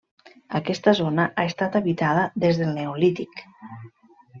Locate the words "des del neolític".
2.47-3.49